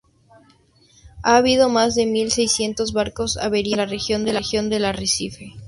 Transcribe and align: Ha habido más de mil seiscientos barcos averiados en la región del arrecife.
Ha 1.21 1.37
habido 1.37 1.69
más 1.69 1.93
de 1.93 2.07
mil 2.07 2.31
seiscientos 2.31 2.91
barcos 2.91 3.37
averiados 3.37 3.73
en 4.09 4.23
la 4.25 4.33
región 4.41 4.67
del 4.71 4.83
arrecife. 4.85 5.53